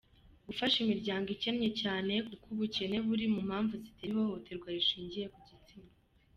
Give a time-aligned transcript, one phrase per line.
[0.47, 5.91] Gufasha imiryango ikenye cyane kuko ubukene buri mu mpamvu zitera ihohoterwa rishingiye ku gitsina.